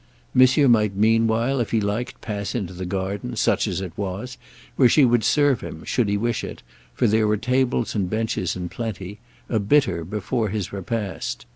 [0.33, 4.35] Monsieur might meanwhile, if he liked, pass into the garden, such as it was,
[4.75, 8.67] where she would serve him, should he wish it—for there were tables and benches in
[8.67, 11.45] plenty—a "bitter" before his repast.